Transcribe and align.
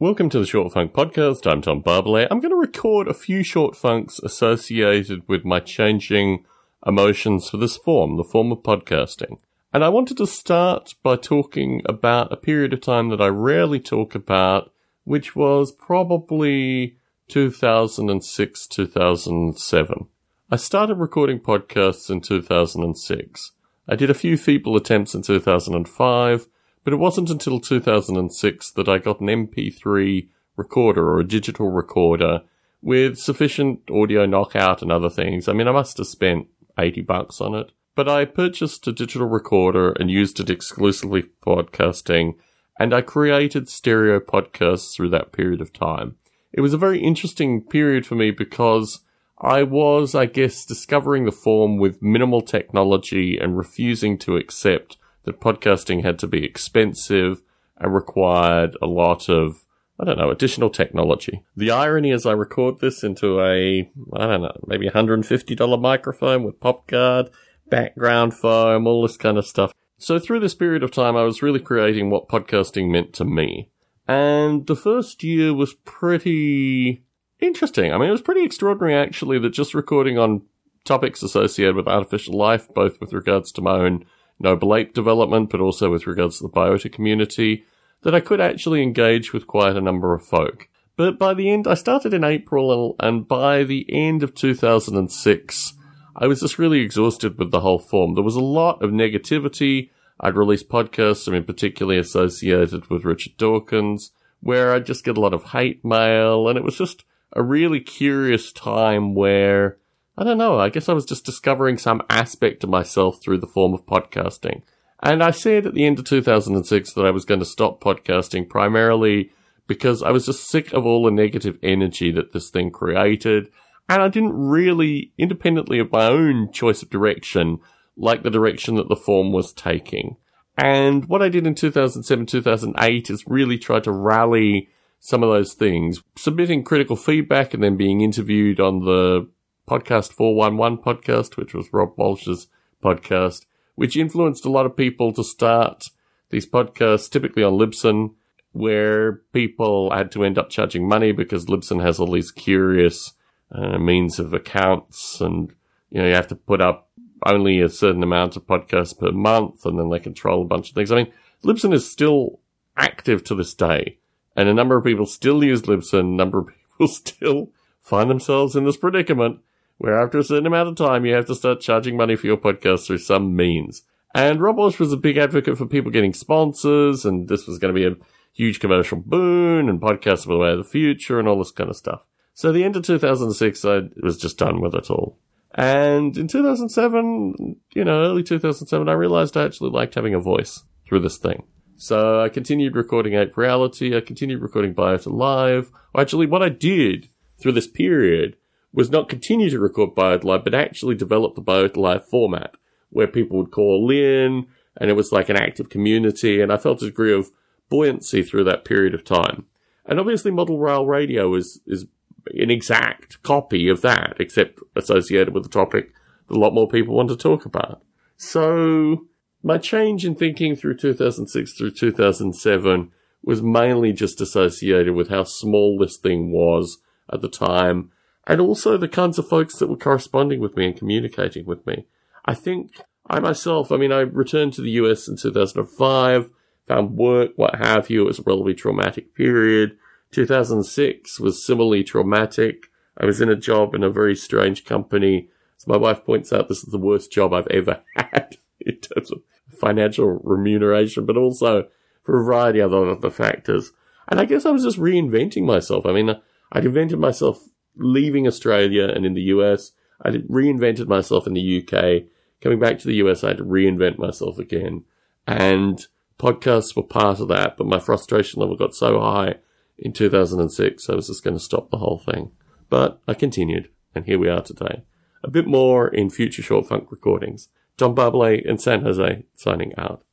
Welcome 0.00 0.28
to 0.30 0.38
the 0.38 0.46
Short 0.46 0.72
Funk 0.72 0.92
Podcast. 0.92 1.50
I'm 1.50 1.60
Tom 1.60 1.82
Barbalet. 1.82 2.28
I'm 2.30 2.38
going 2.38 2.52
to 2.52 2.56
record 2.56 3.08
a 3.08 3.12
few 3.12 3.42
short 3.42 3.74
funks 3.74 4.20
associated 4.20 5.26
with 5.26 5.44
my 5.44 5.58
changing 5.58 6.44
emotions 6.86 7.50
for 7.50 7.56
this 7.56 7.76
form, 7.76 8.16
the 8.16 8.22
form 8.22 8.52
of 8.52 8.58
podcasting. 8.58 9.38
And 9.72 9.82
I 9.82 9.88
wanted 9.88 10.18
to 10.18 10.26
start 10.28 10.94
by 11.02 11.16
talking 11.16 11.82
about 11.84 12.32
a 12.32 12.36
period 12.36 12.72
of 12.72 12.80
time 12.80 13.08
that 13.08 13.20
I 13.20 13.26
rarely 13.26 13.80
talk 13.80 14.14
about, 14.14 14.72
which 15.02 15.34
was 15.34 15.72
probably 15.72 16.96
2006, 17.26 18.66
2007. 18.68 20.06
I 20.48 20.56
started 20.56 20.94
recording 20.94 21.40
podcasts 21.40 22.08
in 22.08 22.20
2006. 22.20 23.50
I 23.88 23.96
did 23.96 24.10
a 24.10 24.14
few 24.14 24.36
feeble 24.36 24.76
attempts 24.76 25.16
in 25.16 25.22
2005, 25.22 26.46
but 26.84 26.92
it 26.92 26.96
wasn't 26.96 27.30
until 27.30 27.60
2006 27.60 28.70
that 28.72 28.88
I 28.88 28.98
got 28.98 29.20
an 29.20 29.26
MP3 29.26 30.28
recorder 30.56 31.08
or 31.08 31.20
a 31.20 31.26
digital 31.26 31.70
recorder 31.70 32.42
with 32.82 33.18
sufficient 33.18 33.80
audio 33.90 34.26
knockout 34.26 34.82
and 34.82 34.92
other 34.92 35.10
things. 35.10 35.48
I 35.48 35.52
mean, 35.52 35.68
I 35.68 35.72
must 35.72 35.98
have 35.98 36.06
spent 36.06 36.48
80 36.78 37.02
bucks 37.02 37.40
on 37.40 37.54
it, 37.54 37.72
but 37.94 38.08
I 38.08 38.24
purchased 38.24 38.86
a 38.86 38.92
digital 38.92 39.28
recorder 39.28 39.92
and 39.92 40.10
used 40.10 40.38
it 40.40 40.50
exclusively 40.50 41.24
for 41.42 41.62
podcasting, 41.62 42.34
and 42.78 42.94
I 42.94 43.00
created 43.00 43.68
stereo 43.68 44.20
podcasts 44.20 44.94
through 44.94 45.10
that 45.10 45.32
period 45.32 45.60
of 45.60 45.72
time. 45.72 46.16
It 46.52 46.60
was 46.60 46.72
a 46.72 46.78
very 46.78 47.00
interesting 47.00 47.62
period 47.62 48.06
for 48.06 48.14
me 48.14 48.30
because 48.30 49.00
I 49.40 49.62
was, 49.62 50.14
I 50.14 50.26
guess, 50.26 50.64
discovering 50.64 51.24
the 51.24 51.32
form 51.32 51.78
with 51.78 52.02
minimal 52.02 52.40
technology 52.40 53.38
and 53.38 53.56
refusing 53.56 54.18
to 54.18 54.36
accept 54.36 54.96
that 55.28 55.40
podcasting 55.40 56.02
had 56.02 56.18
to 56.20 56.26
be 56.26 56.44
expensive 56.44 57.42
and 57.76 57.94
required 57.94 58.76
a 58.80 58.86
lot 58.86 59.28
of, 59.28 59.64
I 60.00 60.04
don't 60.04 60.18
know, 60.18 60.30
additional 60.30 60.70
technology. 60.70 61.44
The 61.54 61.70
irony 61.70 62.12
as 62.12 62.24
I 62.24 62.32
record 62.32 62.80
this 62.80 63.04
into 63.04 63.40
a, 63.40 63.90
I 64.14 64.26
don't 64.26 64.42
know, 64.42 64.56
maybe 64.66 64.88
$150 64.88 65.80
microphone 65.80 66.44
with 66.44 66.60
pop 66.60 66.86
guard, 66.86 67.28
background 67.68 68.32
foam, 68.32 68.86
all 68.86 69.02
this 69.02 69.18
kind 69.18 69.36
of 69.36 69.46
stuff. 69.46 69.72
So 69.98 70.18
through 70.18 70.40
this 70.40 70.54
period 70.54 70.82
of 70.82 70.92
time, 70.92 71.14
I 71.14 71.24
was 71.24 71.42
really 71.42 71.60
creating 71.60 72.08
what 72.08 72.28
podcasting 72.28 72.90
meant 72.90 73.12
to 73.14 73.24
me. 73.24 73.70
And 74.06 74.66
the 74.66 74.76
first 74.76 75.22
year 75.22 75.52
was 75.52 75.74
pretty 75.84 77.04
interesting. 77.38 77.92
I 77.92 77.98
mean, 77.98 78.08
it 78.08 78.12
was 78.12 78.22
pretty 78.22 78.44
extraordinary 78.44 78.94
actually 78.94 79.38
that 79.40 79.50
just 79.50 79.74
recording 79.74 80.16
on 80.16 80.42
topics 80.84 81.22
associated 81.22 81.76
with 81.76 81.86
artificial 81.86 82.34
life, 82.34 82.66
both 82.74 82.98
with 82.98 83.12
regards 83.12 83.52
to 83.52 83.60
my 83.60 83.72
own 83.72 84.06
noble 84.38 84.74
ape 84.74 84.94
development, 84.94 85.50
but 85.50 85.60
also 85.60 85.90
with 85.90 86.06
regards 86.06 86.38
to 86.38 86.44
the 86.44 86.52
biota 86.52 86.92
community, 86.92 87.64
that 88.02 88.14
I 88.14 88.20
could 88.20 88.40
actually 88.40 88.82
engage 88.82 89.32
with 89.32 89.46
quite 89.46 89.76
a 89.76 89.80
number 89.80 90.14
of 90.14 90.24
folk. 90.24 90.68
But 90.96 91.18
by 91.18 91.34
the 91.34 91.50
end, 91.50 91.66
I 91.66 91.74
started 91.74 92.12
in 92.12 92.24
April, 92.24 92.96
and 92.98 93.26
by 93.26 93.64
the 93.64 93.86
end 93.88 94.22
of 94.22 94.34
2006, 94.34 95.74
I 96.16 96.26
was 96.26 96.40
just 96.40 96.58
really 96.58 96.80
exhausted 96.80 97.38
with 97.38 97.52
the 97.52 97.60
whole 97.60 97.78
form. 97.78 98.14
There 98.14 98.24
was 98.24 98.34
a 98.34 98.40
lot 98.40 98.82
of 98.82 98.90
negativity. 98.90 99.90
I'd 100.20 100.36
release 100.36 100.64
podcasts, 100.64 101.28
I 101.28 101.32
mean, 101.32 101.44
particularly 101.44 101.98
associated 102.00 102.90
with 102.90 103.04
Richard 103.04 103.36
Dawkins, 103.36 104.10
where 104.40 104.72
I'd 104.72 104.86
just 104.86 105.04
get 105.04 105.16
a 105.16 105.20
lot 105.20 105.34
of 105.34 105.44
hate 105.44 105.84
mail, 105.84 106.48
and 106.48 106.58
it 106.58 106.64
was 106.64 106.76
just 106.76 107.04
a 107.32 107.42
really 107.42 107.80
curious 107.80 108.50
time 108.50 109.14
where 109.14 109.78
I 110.18 110.24
don't 110.24 110.36
know. 110.36 110.58
I 110.58 110.68
guess 110.68 110.88
I 110.88 110.94
was 110.94 111.06
just 111.06 111.24
discovering 111.24 111.78
some 111.78 112.02
aspect 112.10 112.64
of 112.64 112.70
myself 112.70 113.22
through 113.22 113.38
the 113.38 113.46
form 113.46 113.72
of 113.72 113.86
podcasting. 113.86 114.62
And 115.00 115.22
I 115.22 115.30
said 115.30 115.64
at 115.64 115.74
the 115.74 115.86
end 115.86 116.00
of 116.00 116.06
2006 116.06 116.92
that 116.94 117.06
I 117.06 117.12
was 117.12 117.24
going 117.24 117.38
to 117.38 117.46
stop 117.46 117.80
podcasting 117.80 118.48
primarily 118.48 119.30
because 119.68 120.02
I 120.02 120.10
was 120.10 120.26
just 120.26 120.48
sick 120.48 120.72
of 120.72 120.84
all 120.84 121.04
the 121.04 121.12
negative 121.12 121.56
energy 121.62 122.10
that 122.10 122.32
this 122.32 122.50
thing 122.50 122.72
created. 122.72 123.48
And 123.88 124.02
I 124.02 124.08
didn't 124.08 124.32
really, 124.32 125.12
independently 125.18 125.78
of 125.78 125.92
my 125.92 126.08
own 126.08 126.50
choice 126.50 126.82
of 126.82 126.90
direction, 126.90 127.60
like 127.96 128.24
the 128.24 128.30
direction 128.30 128.74
that 128.74 128.88
the 128.88 128.96
form 128.96 129.30
was 129.30 129.52
taking. 129.52 130.16
And 130.56 131.04
what 131.04 131.22
I 131.22 131.28
did 131.28 131.46
in 131.46 131.54
2007, 131.54 132.26
2008 132.26 133.08
is 133.08 133.22
really 133.28 133.56
try 133.56 133.78
to 133.78 133.92
rally 133.92 134.68
some 134.98 135.22
of 135.22 135.30
those 135.30 135.54
things, 135.54 136.02
submitting 136.16 136.64
critical 136.64 136.96
feedback 136.96 137.54
and 137.54 137.62
then 137.62 137.76
being 137.76 138.00
interviewed 138.00 138.58
on 138.58 138.80
the 138.80 139.28
podcast 139.68 140.12
411 140.12 140.78
podcast, 140.78 141.36
which 141.36 141.52
was 141.52 141.72
Rob 141.72 141.92
Walch's 141.96 142.48
podcast, 142.82 143.44
which 143.74 143.96
influenced 143.96 144.46
a 144.46 144.50
lot 144.50 144.66
of 144.66 144.76
people 144.76 145.12
to 145.12 145.22
start 145.22 145.90
these 146.30 146.48
podcasts, 146.48 147.10
typically 147.10 147.42
on 147.42 147.54
Libsyn, 147.54 148.14
where 148.52 149.20
people 149.32 149.90
had 149.90 150.10
to 150.12 150.24
end 150.24 150.38
up 150.38 150.48
charging 150.48 150.88
money 150.88 151.12
because 151.12 151.46
Libsyn 151.46 151.82
has 151.82 152.00
all 152.00 152.12
these 152.12 152.32
curious 152.32 153.12
uh, 153.52 153.78
means 153.78 154.18
of 154.18 154.32
accounts 154.32 155.20
and, 155.20 155.52
you 155.90 156.00
know, 156.00 156.08
you 156.08 156.14
have 156.14 156.28
to 156.28 156.34
put 156.34 156.60
up 156.60 156.90
only 157.26 157.60
a 157.60 157.68
certain 157.68 158.02
amount 158.02 158.36
of 158.36 158.46
podcasts 158.46 158.98
per 158.98 159.12
month 159.12 159.66
and 159.66 159.78
then 159.78 159.90
they 159.90 159.98
control 159.98 160.42
a 160.42 160.46
bunch 160.46 160.70
of 160.70 160.74
things. 160.74 160.90
I 160.90 160.96
mean, 160.96 161.12
Libsyn 161.44 161.74
is 161.74 161.90
still 161.90 162.40
active 162.76 163.22
to 163.24 163.34
this 163.34 163.54
day 163.54 163.98
and 164.34 164.48
a 164.48 164.54
number 164.54 164.78
of 164.78 164.84
people 164.84 165.06
still 165.06 165.42
use 165.42 165.62
Libsyn. 165.62 166.00
A 166.00 166.02
number 166.04 166.38
of 166.38 166.46
people 166.70 166.88
still 166.88 167.52
find 167.82 168.10
themselves 168.10 168.54
in 168.56 168.64
this 168.64 168.76
predicament 168.76 169.40
where 169.78 170.00
after 170.00 170.18
a 170.18 170.24
certain 170.24 170.46
amount 170.46 170.68
of 170.68 170.76
time 170.76 171.06
you 171.06 171.14
have 171.14 171.26
to 171.26 171.34
start 171.34 171.60
charging 171.60 171.96
money 171.96 172.16
for 172.16 172.26
your 172.26 172.36
podcast 172.36 172.86
through 172.86 172.98
some 172.98 173.34
means. 173.34 173.82
And 174.14 174.40
Rob 174.40 174.56
Walch 174.56 174.78
was 174.78 174.92
a 174.92 174.96
big 174.96 175.16
advocate 175.16 175.56
for 175.56 175.66
people 175.66 175.90
getting 175.90 176.12
sponsors, 176.12 177.04
and 177.04 177.28
this 177.28 177.46
was 177.46 177.58
going 177.58 177.74
to 177.74 177.78
be 177.80 177.86
a 177.86 177.96
huge 178.32 178.60
commercial 178.60 178.98
boon, 178.98 179.68
and 179.68 179.80
podcasts 179.80 180.26
were 180.26 180.34
the 180.34 180.40
way 180.40 180.50
of 180.52 180.58
the 180.58 180.64
future, 180.64 181.18
and 181.18 181.28
all 181.28 181.38
this 181.38 181.50
kind 181.50 181.70
of 181.70 181.76
stuff. 181.76 182.02
So 182.34 182.52
the 182.52 182.64
end 182.64 182.76
of 182.76 182.84
2006, 182.84 183.64
I 183.64 183.82
was 184.02 184.16
just 184.16 184.38
done 184.38 184.60
with 184.60 184.74
it 184.74 184.90
all. 184.90 185.18
And 185.54 186.16
in 186.16 186.28
2007, 186.28 187.56
you 187.74 187.84
know, 187.84 188.02
early 188.02 188.22
2007, 188.22 188.88
I 188.88 188.92
realized 188.92 189.36
I 189.36 189.44
actually 189.44 189.70
liked 189.70 189.94
having 189.94 190.14
a 190.14 190.20
voice 190.20 190.62
through 190.86 191.00
this 191.00 191.18
thing. 191.18 191.44
So 191.76 192.20
I 192.22 192.28
continued 192.28 192.76
recording 192.76 193.14
Ape 193.14 193.36
Reality, 193.36 193.96
I 193.96 194.00
continued 194.00 194.42
recording 194.42 194.74
Biota 194.74 195.12
Live. 195.12 195.70
Actually, 195.96 196.26
what 196.26 196.42
I 196.42 196.48
did 196.48 197.08
through 197.40 197.52
this 197.52 197.68
period 197.68 198.36
was 198.72 198.90
not 198.90 199.08
continue 199.08 199.50
to 199.50 199.58
record 199.58 199.94
Biota 199.94 200.44
but 200.44 200.54
actually 200.54 200.94
develop 200.94 201.34
the 201.34 201.42
Biota 201.42 202.04
format 202.04 202.54
where 202.90 203.06
people 203.06 203.38
would 203.38 203.50
call 203.50 203.90
in 203.90 204.46
and 204.76 204.90
it 204.90 204.94
was 204.94 205.12
like 205.12 205.28
an 205.28 205.36
active 205.36 205.68
community. 205.68 206.40
And 206.40 206.52
I 206.52 206.56
felt 206.56 206.82
a 206.82 206.86
degree 206.86 207.12
of 207.12 207.30
buoyancy 207.68 208.22
through 208.22 208.44
that 208.44 208.64
period 208.64 208.94
of 208.94 209.04
time. 209.04 209.46
And 209.84 209.98
obviously 209.98 210.30
model 210.30 210.58
rail 210.58 210.86
radio 210.86 211.34
is, 211.34 211.60
is 211.66 211.86
an 212.34 212.50
exact 212.50 213.22
copy 213.22 213.68
of 213.68 213.80
that, 213.82 214.16
except 214.20 214.60
associated 214.76 215.34
with 215.34 215.46
a 215.46 215.50
topic 215.50 215.92
that 216.28 216.36
a 216.36 216.40
lot 216.40 216.54
more 216.54 216.68
people 216.68 216.94
want 216.94 217.08
to 217.08 217.16
talk 217.16 217.44
about. 217.44 217.82
So 218.16 219.06
my 219.42 219.58
change 219.58 220.04
in 220.04 220.14
thinking 220.14 220.56
through 220.56 220.76
2006 220.76 221.52
through 221.52 221.70
2007 221.70 222.92
was 223.22 223.42
mainly 223.42 223.92
just 223.92 224.20
associated 224.20 224.94
with 224.94 225.08
how 225.08 225.24
small 225.24 225.78
this 225.78 225.96
thing 225.96 226.30
was 226.30 226.78
at 227.12 227.20
the 227.20 227.28
time 227.28 227.90
and 228.28 228.42
also 228.42 228.76
the 228.76 228.86
kinds 228.86 229.18
of 229.18 229.26
folks 229.26 229.56
that 229.56 229.68
were 229.68 229.76
corresponding 229.76 230.38
with 230.38 230.54
me 230.54 230.66
and 230.66 230.76
communicating 230.76 231.46
with 231.46 231.66
me. 231.66 231.86
I 232.26 232.34
think 232.34 232.82
I 233.06 233.20
myself, 233.20 233.72
I 233.72 233.78
mean, 233.78 233.90
I 233.90 234.00
returned 234.00 234.52
to 234.54 234.62
the 234.62 234.72
US 234.72 235.08
in 235.08 235.16
2005, 235.16 236.30
found 236.66 236.96
work, 236.96 237.32
what 237.36 237.54
have 237.54 237.88
you. 237.88 238.02
It 238.02 238.06
was 238.06 238.18
a 238.18 238.22
relatively 238.22 238.54
traumatic 238.54 239.14
period. 239.14 239.78
2006 240.12 241.18
was 241.18 241.44
similarly 241.44 241.82
traumatic. 241.82 242.66
I 242.98 243.06
was 243.06 243.22
in 243.22 243.30
a 243.30 243.36
job 243.36 243.74
in 243.74 243.82
a 243.82 243.90
very 243.90 244.14
strange 244.14 244.66
company. 244.66 245.30
As 245.56 245.66
my 245.66 245.78
wife 245.78 246.04
points 246.04 246.32
out, 246.32 246.48
this 246.48 246.62
is 246.62 246.70
the 246.70 246.78
worst 246.78 247.10
job 247.10 247.32
I've 247.32 247.46
ever 247.48 247.82
had 247.96 248.36
in 248.60 248.76
terms 248.76 249.10
of 249.10 249.22
financial 249.48 250.20
remuneration, 250.22 251.06
but 251.06 251.16
also 251.16 251.68
for 252.02 252.20
a 252.20 252.24
variety 252.24 252.60
of 252.60 252.74
other 252.74 253.10
factors. 253.10 253.72
And 254.06 254.20
I 254.20 254.26
guess 254.26 254.44
I 254.44 254.50
was 254.50 254.64
just 254.64 254.78
reinventing 254.78 255.44
myself. 255.44 255.86
I 255.86 255.92
mean, 255.92 256.14
I'd 256.52 256.66
invented 256.66 256.98
myself 256.98 257.48
leaving 257.78 258.26
Australia 258.26 258.88
and 258.88 259.06
in 259.06 259.14
the 259.14 259.22
US. 259.22 259.72
I 260.04 260.10
reinvented 260.10 260.86
myself 260.86 261.26
in 261.26 261.34
the 261.34 261.62
UK. 261.62 262.04
Coming 262.40 262.58
back 262.58 262.78
to 262.78 262.86
the 262.86 262.96
US, 262.96 263.24
I 263.24 263.28
had 263.28 263.38
to 263.38 263.44
reinvent 263.44 263.98
myself 263.98 264.38
again. 264.38 264.84
And 265.26 265.84
podcasts 266.18 266.76
were 266.76 266.82
part 266.82 267.20
of 267.20 267.28
that, 267.28 267.56
but 267.56 267.66
my 267.66 267.78
frustration 267.78 268.40
level 268.40 268.56
got 268.56 268.74
so 268.74 269.00
high 269.00 269.36
in 269.78 269.92
2006, 269.92 270.90
I 270.90 270.94
was 270.94 271.06
just 271.06 271.22
going 271.22 271.36
to 271.36 271.42
stop 271.42 271.70
the 271.70 271.78
whole 271.78 271.98
thing. 271.98 272.32
But 272.68 273.00
I 273.06 273.14
continued, 273.14 273.70
and 273.94 274.04
here 274.04 274.18
we 274.18 274.28
are 274.28 274.42
today. 274.42 274.82
A 275.22 275.30
bit 275.30 275.46
more 275.46 275.88
in 275.88 276.10
future 276.10 276.42
short 276.42 276.66
funk 276.66 276.90
recordings. 276.90 277.48
John 277.76 277.94
Barbalet 277.94 278.44
in 278.44 278.58
San 278.58 278.82
Jose 278.82 279.24
signing 279.34 279.72
out. 279.78 280.04